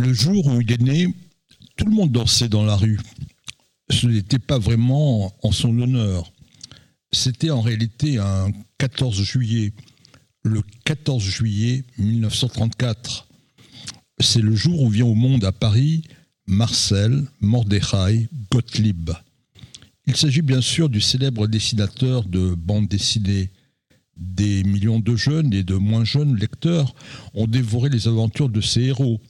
Le 0.00 0.14
jour 0.14 0.46
où 0.46 0.62
il 0.62 0.72
est 0.72 0.80
né, 0.80 1.14
tout 1.76 1.84
le 1.84 1.90
monde 1.90 2.10
dansait 2.10 2.48
dans 2.48 2.64
la 2.64 2.74
rue. 2.74 2.98
Ce 3.90 4.06
n'était 4.06 4.38
pas 4.38 4.58
vraiment 4.58 5.30
en 5.42 5.52
son 5.52 5.78
honneur. 5.78 6.32
C'était 7.12 7.50
en 7.50 7.60
réalité 7.60 8.16
un 8.16 8.50
14 8.78 9.22
juillet, 9.22 9.74
le 10.42 10.62
14 10.84 11.22
juillet 11.22 11.84
1934. 11.98 13.28
C'est 14.20 14.40
le 14.40 14.54
jour 14.54 14.80
où 14.80 14.88
vient 14.88 15.04
au 15.04 15.14
monde 15.14 15.44
à 15.44 15.52
Paris 15.52 16.04
Marcel 16.46 17.26
Mordechai 17.42 18.26
Gottlieb. 18.50 19.10
Il 20.06 20.16
s'agit 20.16 20.42
bien 20.42 20.62
sûr 20.62 20.88
du 20.88 21.02
célèbre 21.02 21.46
dessinateur 21.46 22.24
de 22.24 22.54
bande 22.54 22.88
dessinée. 22.88 23.50
Des 24.16 24.64
millions 24.64 24.98
de 24.98 25.14
jeunes 25.14 25.52
et 25.52 25.62
de 25.62 25.74
moins 25.74 26.04
jeunes 26.04 26.36
lecteurs 26.36 26.94
ont 27.34 27.46
dévoré 27.46 27.90
les 27.90 28.08
aventures 28.08 28.48
de 28.48 28.62
ses 28.62 28.84
héros. 28.84 29.20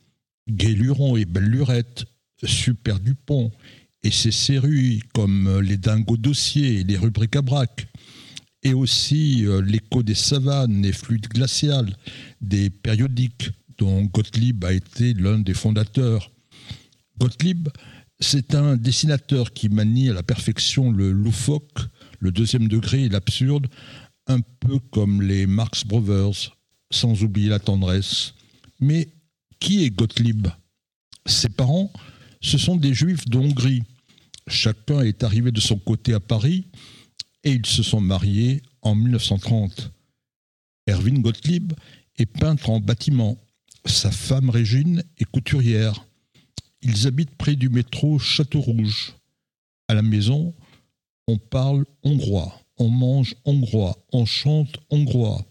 Gay 0.50 0.72
Luron 0.72 1.16
et 1.16 1.24
Belle 1.24 1.44
Lurette, 1.44 2.04
Super 2.44 3.00
Dupont 3.00 3.50
et 4.02 4.10
ses 4.10 4.30
séries 4.30 5.02
comme 5.12 5.60
Les 5.60 5.76
Dingos 5.76 6.16
Dossiers 6.16 6.80
et 6.80 6.84
les 6.84 6.96
rubriques 6.96 7.36
à 7.36 7.42
braque, 7.42 7.86
et 8.62 8.74
aussi 8.74 9.46
euh, 9.46 9.62
L'écho 9.62 10.02
des 10.02 10.14
savanes 10.14 10.84
et 10.84 10.92
Fluides 10.92 11.28
glaciales, 11.28 11.96
des 12.40 12.70
périodiques 12.70 13.50
dont 13.78 14.02
Gottlieb 14.04 14.64
a 14.64 14.72
été 14.72 15.14
l'un 15.14 15.38
des 15.38 15.54
fondateurs. 15.54 16.30
Gottlieb, 17.18 17.68
c'est 18.18 18.54
un 18.54 18.76
dessinateur 18.76 19.52
qui 19.52 19.68
manie 19.68 20.10
à 20.10 20.12
la 20.12 20.22
perfection 20.22 20.90
le 20.90 21.10
loufoque, 21.12 21.80
le 22.18 22.30
deuxième 22.30 22.68
degré 22.68 23.04
et 23.04 23.08
l'absurde, 23.08 23.66
un 24.26 24.40
peu 24.40 24.78
comme 24.90 25.22
les 25.22 25.46
Marx 25.46 25.84
Brothers, 25.86 26.56
sans 26.90 27.22
oublier 27.22 27.48
la 27.48 27.58
tendresse. 27.58 28.34
Mais 28.80 29.08
qui 29.60 29.84
est 29.84 29.90
Gottlieb? 29.90 30.48
Ses 31.26 31.50
parents, 31.50 31.92
ce 32.40 32.58
sont 32.58 32.76
des 32.76 32.94
juifs 32.94 33.26
de 33.26 33.38
Hongrie. 33.38 33.82
Chacun 34.48 35.02
est 35.02 35.22
arrivé 35.22 35.52
de 35.52 35.60
son 35.60 35.78
côté 35.78 36.14
à 36.14 36.20
Paris 36.20 36.66
et 37.44 37.52
ils 37.52 37.66
se 37.66 37.82
sont 37.82 38.00
mariés 38.00 38.62
en 38.82 38.94
1930. 38.94 39.92
Erwin 40.88 41.20
Gottlieb 41.20 41.74
est 42.16 42.26
peintre 42.26 42.70
en 42.70 42.80
bâtiment. 42.80 43.38
Sa 43.84 44.10
femme 44.10 44.50
Régine 44.50 45.04
est 45.18 45.24
couturière. 45.24 46.04
Ils 46.82 47.06
habitent 47.06 47.36
près 47.36 47.54
du 47.54 47.68
métro 47.68 48.18
Château-Rouge. 48.18 49.14
À 49.88 49.94
la 49.94 50.02
maison, 50.02 50.54
on 51.26 51.36
parle 51.36 51.84
hongrois, 52.02 52.60
on 52.78 52.88
mange 52.88 53.34
hongrois, 53.44 53.96
on 54.12 54.24
chante 54.24 54.78
hongrois. 54.88 55.44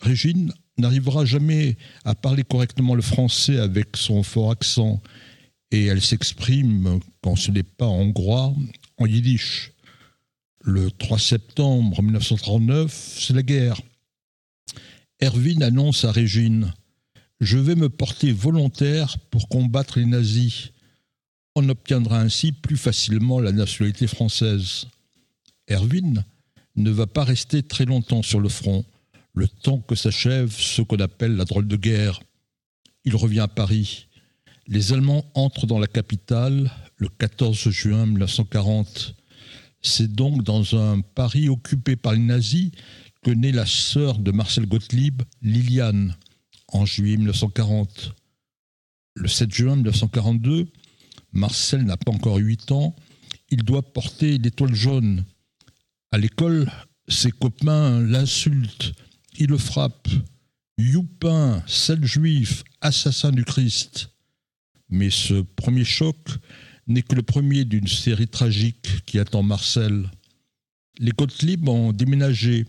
Régine 0.00 0.52
n'arrivera 0.78 1.24
jamais 1.24 1.76
à 2.04 2.14
parler 2.14 2.44
correctement 2.44 2.94
le 2.94 3.02
français 3.02 3.58
avec 3.58 3.96
son 3.96 4.22
fort 4.22 4.50
accent 4.50 5.00
et 5.70 5.86
elle 5.86 6.00
s'exprime, 6.00 7.00
quand 7.22 7.36
ce 7.36 7.50
n'est 7.50 7.62
pas 7.62 7.86
hongrois, 7.86 8.54
en 8.96 9.06
yiddish. 9.06 9.72
Le 10.62 10.90
3 10.90 11.18
septembre 11.18 12.02
1939, 12.02 13.16
c'est 13.18 13.34
la 13.34 13.42
guerre. 13.42 13.80
Erwin 15.22 15.62
annonce 15.62 16.04
à 16.04 16.12
Régine 16.12 16.72
Je 17.40 17.58
vais 17.58 17.74
me 17.74 17.88
porter 17.88 18.32
volontaire 18.32 19.18
pour 19.30 19.48
combattre 19.48 19.98
les 19.98 20.06
nazis. 20.06 20.70
On 21.54 21.68
obtiendra 21.68 22.20
ainsi 22.20 22.52
plus 22.52 22.76
facilement 22.76 23.40
la 23.40 23.52
nationalité 23.52 24.06
française. 24.06 24.86
Erwin 25.70 26.24
ne 26.76 26.90
va 26.90 27.06
pas 27.06 27.24
rester 27.24 27.62
très 27.62 27.84
longtemps 27.84 28.22
sur 28.22 28.40
le 28.40 28.48
front, 28.48 28.84
le 29.38 29.46
temps 29.46 29.78
que 29.78 29.94
s'achève 29.94 30.50
ce 30.50 30.82
qu'on 30.82 30.96
appelle 30.96 31.36
la 31.36 31.44
drôle 31.44 31.68
de 31.68 31.76
guerre. 31.76 32.20
Il 33.04 33.14
revient 33.14 33.40
à 33.40 33.48
Paris. 33.48 34.08
Les 34.66 34.92
Allemands 34.92 35.24
entrent 35.34 35.66
dans 35.66 35.78
la 35.78 35.86
capitale 35.86 36.72
le 36.96 37.08
14 37.08 37.70
juin 37.70 38.06
1940. 38.06 39.14
C'est 39.80 40.12
donc 40.12 40.42
dans 40.42 40.74
un 40.74 41.00
Paris 41.02 41.48
occupé 41.48 41.94
par 41.94 42.14
les 42.14 42.18
nazis 42.18 42.72
que 43.22 43.30
naît 43.30 43.52
la 43.52 43.64
sœur 43.64 44.18
de 44.18 44.32
Marcel 44.32 44.66
Gottlieb, 44.66 45.22
Liliane, 45.40 46.16
en 46.66 46.84
juillet 46.84 47.16
1940. 47.16 48.14
Le 49.14 49.28
7 49.28 49.54
juin 49.54 49.76
1942, 49.76 50.66
Marcel 51.32 51.84
n'a 51.84 51.96
pas 51.96 52.10
encore 52.10 52.38
8 52.38 52.72
ans, 52.72 52.96
il 53.50 53.62
doit 53.62 53.82
porter 53.82 54.38
l'étoile 54.38 54.74
jaune. 54.74 55.24
À 56.10 56.18
l'école, 56.18 56.68
ses 57.06 57.30
copains 57.30 58.00
l'insultent, 58.00 58.94
ils 59.38 59.48
le 59.48 59.58
frappent. 59.58 60.08
Youpin, 60.78 61.62
sel 61.66 62.04
juif, 62.04 62.62
assassin 62.80 63.32
du 63.32 63.44
Christ. 63.44 64.10
Mais 64.90 65.10
ce 65.10 65.42
premier 65.42 65.84
choc 65.84 66.16
n'est 66.86 67.02
que 67.02 67.14
le 67.14 67.22
premier 67.22 67.64
d'une 67.64 67.88
série 67.88 68.28
tragique 68.28 69.04
qui 69.04 69.18
attend 69.18 69.42
Marcel. 69.42 70.10
Les 70.98 71.12
Gottlieb 71.12 71.68
ont 71.68 71.92
déménagé. 71.92 72.66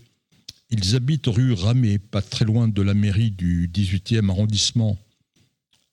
Ils 0.69 0.95
habitent 0.95 1.27
rue 1.27 1.53
Ramée, 1.53 1.97
pas 1.97 2.21
très 2.21 2.45
loin 2.45 2.67
de 2.67 2.81
la 2.81 2.93
mairie 2.93 3.31
du 3.31 3.69
18e 3.69 4.29
arrondissement. 4.29 4.97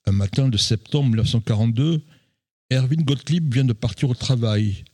Un 0.06 0.12
matin 0.12 0.48
de 0.48 0.56
septembre 0.56 1.08
1942, 1.08 2.03
Erwin 2.70 3.03
Gottlieb 3.03 3.53
vient 3.53 3.64
de 3.64 3.72
partir 3.72 4.10
au 4.10 4.14
travail. 4.14 4.84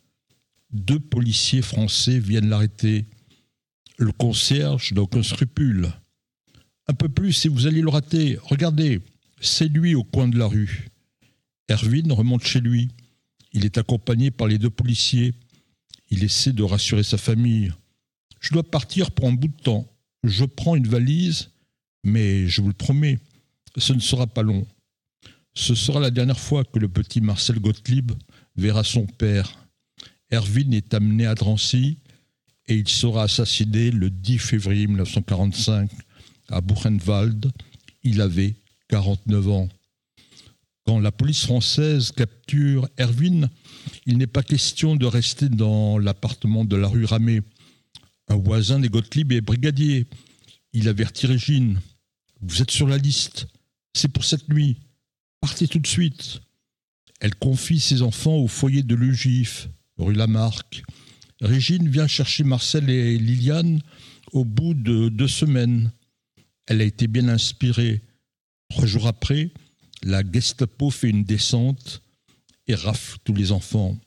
Deux 0.70 1.00
policiers 1.00 1.62
français 1.62 2.18
viennent 2.18 2.48
l'arrêter. 2.48 3.06
Le 3.98 4.12
concierge 4.12 4.92
n'a 4.92 5.02
aucun 5.02 5.22
scrupule. 5.22 5.92
Un 6.88 6.94
peu 6.94 7.08
plus 7.08 7.32
si 7.32 7.48
vous 7.48 7.66
allez 7.66 7.80
le 7.80 7.88
rater. 7.88 8.38
Regardez, 8.42 9.00
c'est 9.40 9.68
lui 9.68 9.94
au 9.94 10.04
coin 10.04 10.28
de 10.28 10.38
la 10.38 10.46
rue. 10.46 10.88
Erwin 11.70 12.12
remonte 12.12 12.44
chez 12.44 12.60
lui. 12.60 12.88
Il 13.52 13.64
est 13.64 13.78
accompagné 13.78 14.30
par 14.30 14.48
les 14.48 14.58
deux 14.58 14.70
policiers. 14.70 15.34
Il 16.10 16.24
essaie 16.24 16.52
de 16.52 16.62
rassurer 16.62 17.02
sa 17.02 17.18
famille. 17.18 17.72
Je 18.40 18.52
dois 18.52 18.68
partir 18.68 19.10
pour 19.10 19.28
un 19.28 19.32
bout 19.32 19.48
de 19.48 19.62
temps. 19.62 19.88
Je 20.24 20.44
prends 20.44 20.76
une 20.76 20.88
valise, 20.88 21.50
mais 22.04 22.48
je 22.48 22.60
vous 22.60 22.68
le 22.68 22.74
promets, 22.74 23.18
ce 23.76 23.92
ne 23.92 24.00
sera 24.00 24.26
pas 24.26 24.42
long. 24.42 24.66
Ce 25.54 25.74
sera 25.74 26.00
la 26.00 26.10
dernière 26.10 26.38
fois 26.38 26.64
que 26.64 26.78
le 26.78 26.88
petit 26.88 27.20
Marcel 27.20 27.58
Gottlieb 27.58 28.12
verra 28.56 28.84
son 28.84 29.06
père. 29.06 29.66
Erwin 30.32 30.72
est 30.72 30.94
amené 30.94 31.26
à 31.26 31.34
Drancy 31.34 31.98
et 32.72 32.76
il 32.76 32.88
sera 32.88 33.24
assassiné 33.24 33.90
le 33.90 34.08
10 34.08 34.38
février 34.38 34.86
1945 34.86 35.90
à 36.48 36.62
Buchenwald. 36.62 37.52
Il 38.02 38.22
avait 38.22 38.54
49 38.88 39.48
ans. 39.50 39.68
Quand 40.86 40.98
la 40.98 41.12
police 41.12 41.44
française 41.44 42.12
capture 42.12 42.88
Erwin, 42.98 43.50
il 44.06 44.16
n'est 44.16 44.26
pas 44.26 44.42
question 44.42 44.96
de 44.96 45.04
rester 45.04 45.50
dans 45.50 45.98
l'appartement 45.98 46.64
de 46.64 46.76
la 46.76 46.88
rue 46.88 47.04
Ramée. 47.04 47.42
Un 48.28 48.36
voisin 48.36 48.80
des 48.80 48.88
Gottlieb 48.88 49.32
est 49.32 49.42
brigadier. 49.42 50.06
Il 50.72 50.88
avertit 50.88 51.26
Régine. 51.26 51.78
Vous 52.40 52.62
êtes 52.62 52.70
sur 52.70 52.88
la 52.88 52.96
liste. 52.96 53.48
C'est 53.94 54.08
pour 54.08 54.24
cette 54.24 54.48
nuit. 54.48 54.78
Partez 55.40 55.68
tout 55.68 55.78
de 55.78 55.86
suite. 55.86 56.40
Elle 57.20 57.34
confie 57.34 57.80
ses 57.80 58.00
enfants 58.00 58.36
au 58.36 58.48
foyer 58.48 58.82
de 58.82 58.94
l'UGIF, 58.94 59.68
rue 59.98 60.14
Lamarck. 60.14 60.82
Régine 61.42 61.88
vient 61.88 62.06
chercher 62.06 62.44
Marcel 62.44 62.88
et 62.88 63.18
Liliane 63.18 63.80
au 64.30 64.44
bout 64.44 64.74
de 64.74 65.08
deux 65.08 65.26
semaines. 65.26 65.90
Elle 66.66 66.80
a 66.80 66.84
été 66.84 67.08
bien 67.08 67.28
inspirée. 67.28 68.00
Trois 68.68 68.86
jours 68.86 69.08
après, 69.08 69.50
la 70.04 70.22
Gestapo 70.22 70.90
fait 70.90 71.10
une 71.10 71.24
descente 71.24 72.00
et 72.68 72.76
rafle 72.76 73.18
tous 73.24 73.34
les 73.34 73.50
enfants. 73.50 73.98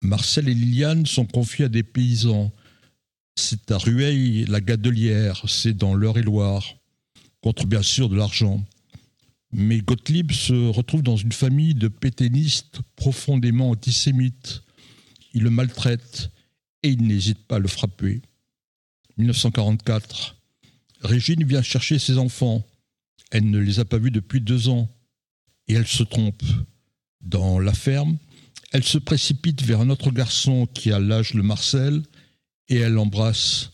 Marcel 0.00 0.48
et 0.48 0.54
Liliane 0.54 1.04
sont 1.04 1.26
confiés 1.26 1.66
à 1.66 1.68
des 1.68 1.82
paysans. 1.82 2.50
C'est 3.36 3.70
à 3.70 3.76
Rueil, 3.76 4.46
la 4.46 4.62
Gadelière, 4.62 5.42
c'est 5.46 5.76
dans 5.76 5.94
l'Eure-et-Loire, 5.94 6.64
contre 7.42 7.66
bien 7.66 7.82
sûr 7.82 8.08
de 8.08 8.16
l'argent. 8.16 8.64
Mais 9.52 9.80
Gottlieb 9.80 10.32
se 10.32 10.68
retrouve 10.70 11.02
dans 11.02 11.16
une 11.16 11.32
famille 11.32 11.74
de 11.74 11.88
pétainistes 11.88 12.80
profondément 12.96 13.68
antisémites. 13.68 14.62
Il 15.34 15.42
le 15.42 15.50
maltraite 15.50 16.30
et 16.82 16.90
il 16.90 17.06
n'hésite 17.06 17.46
pas 17.46 17.56
à 17.56 17.58
le 17.58 17.68
frapper. 17.68 18.22
1944. 19.16 20.36
Régine 21.00 21.44
vient 21.44 21.62
chercher 21.62 21.98
ses 21.98 22.18
enfants. 22.18 22.64
Elle 23.30 23.50
ne 23.50 23.58
les 23.58 23.80
a 23.80 23.84
pas 23.84 23.98
vus 23.98 24.10
depuis 24.10 24.40
deux 24.40 24.68
ans 24.68 24.88
et 25.66 25.74
elle 25.74 25.86
se 25.86 26.02
trompe. 26.02 26.42
Dans 27.20 27.58
la 27.58 27.72
ferme, 27.72 28.18
elle 28.72 28.84
se 28.84 28.98
précipite 28.98 29.62
vers 29.62 29.80
un 29.80 29.90
autre 29.90 30.10
garçon 30.10 30.66
qui 30.66 30.92
a 30.92 30.98
l'âge 30.98 31.34
de 31.34 31.42
Marcel 31.42 32.02
et 32.68 32.76
elle 32.76 32.92
l'embrasse. 32.92 33.70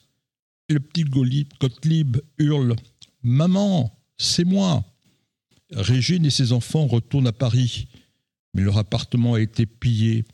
Le 0.68 0.80
petit 0.80 1.04
Gottlieb 1.04 2.18
hurle 2.38 2.76
Maman, 3.22 3.96
c'est 4.16 4.44
moi 4.44 4.84
Régine 5.70 6.26
et 6.26 6.30
ses 6.30 6.52
enfants 6.52 6.86
retournent 6.86 7.26
à 7.26 7.32
Paris, 7.32 7.88
mais 8.54 8.62
leur 8.62 8.78
appartement 8.78 9.34
a 9.34 9.40
été 9.40 9.66
pillé. 9.66 10.24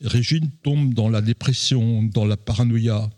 Régine 0.00 0.50
tombe 0.62 0.94
dans 0.94 1.08
la 1.08 1.20
dépression, 1.20 2.02
dans 2.04 2.24
la 2.24 2.36
paranoïa. 2.36 3.10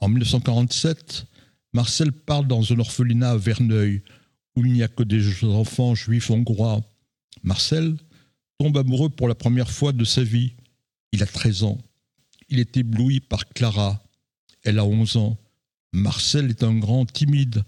En 0.00 0.08
1947, 0.08 1.26
Marcel 1.72 2.12
part 2.12 2.44
dans 2.44 2.72
un 2.72 2.78
orphelinat 2.78 3.30
à 3.30 3.36
Verneuil, 3.36 4.02
où 4.56 4.64
il 4.64 4.72
n'y 4.72 4.82
a 4.82 4.88
que 4.88 5.02
des 5.02 5.44
enfants 5.44 5.94
juifs 5.94 6.30
hongrois. 6.30 6.80
Marcel 7.42 7.96
tombe 8.58 8.76
amoureux 8.76 9.10
pour 9.10 9.28
la 9.28 9.34
première 9.34 9.70
fois 9.70 9.92
de 9.92 10.04
sa 10.04 10.22
vie. 10.22 10.52
Il 11.12 11.22
a 11.22 11.26
13 11.26 11.62
ans. 11.62 11.78
Il 12.48 12.58
est 12.58 12.76
ébloui 12.76 13.20
par 13.20 13.48
Clara. 13.48 14.02
Elle 14.62 14.78
a 14.78 14.84
11 14.84 15.16
ans. 15.16 15.38
Marcel 15.92 16.50
est 16.50 16.62
un 16.62 16.76
grand 16.76 17.06
timide 17.06 17.64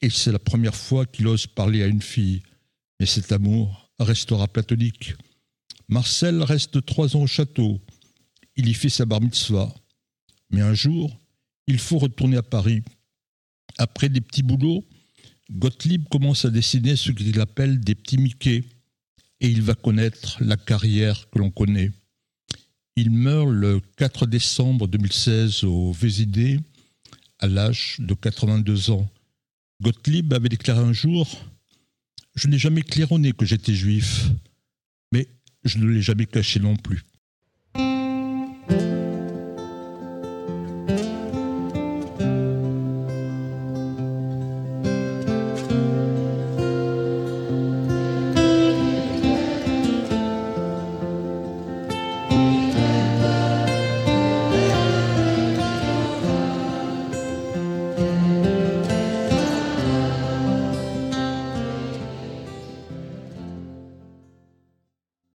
et 0.00 0.10
c'est 0.10 0.32
la 0.32 0.38
première 0.38 0.74
fois 0.74 1.06
qu'il 1.06 1.26
ose 1.26 1.46
parler 1.46 1.82
à 1.82 1.86
une 1.86 2.02
fille. 2.02 2.42
Mais 3.00 3.06
cet 3.06 3.32
amour 3.32 3.90
restera 3.98 4.46
platonique. 4.46 5.14
Marcel 5.88 6.42
reste 6.42 6.84
trois 6.84 7.16
ans 7.16 7.22
au 7.22 7.26
château. 7.26 7.80
Il 8.56 8.68
y 8.68 8.74
fait 8.74 8.90
sa 8.90 9.06
bar 9.06 9.22
mitzvah. 9.22 9.74
Mais 10.50 10.60
un 10.60 10.74
jour, 10.74 11.18
il 11.66 11.78
faut 11.78 11.98
retourner 11.98 12.36
à 12.36 12.42
Paris. 12.42 12.82
Après 13.78 14.08
des 14.08 14.20
petits 14.20 14.42
boulots, 14.42 14.84
Gottlieb 15.50 16.06
commence 16.10 16.44
à 16.44 16.50
dessiner 16.50 16.96
ce 16.96 17.10
qu'il 17.10 17.40
appelle 17.40 17.80
des 17.80 17.94
petits 17.94 18.18
Mickey 18.18 18.64
et 19.40 19.48
il 19.48 19.62
va 19.62 19.74
connaître 19.74 20.36
la 20.42 20.56
carrière 20.56 21.28
que 21.30 21.38
l'on 21.38 21.50
connaît. 21.50 21.90
Il 22.96 23.10
meurt 23.10 23.48
le 23.48 23.80
4 23.96 24.26
décembre 24.26 24.88
2016 24.88 25.64
au 25.64 25.92
Vésidé 25.92 26.60
à 27.38 27.46
l'âge 27.46 27.96
de 28.00 28.12
82 28.12 28.90
ans. 28.90 29.08
Gottlieb 29.80 30.32
avait 30.34 30.48
déclaré 30.48 30.80
un 30.80 30.92
jour 30.92 31.28
Je 32.34 32.48
n'ai 32.48 32.58
jamais 32.58 32.82
claironné 32.82 33.32
que 33.32 33.46
j'étais 33.46 33.74
juif, 33.74 34.26
je 35.64 35.78
ne 35.78 35.86
l'ai 35.86 36.02
jamais 36.02 36.26
caché 36.26 36.60
non 36.60 36.76
plus. 36.76 37.02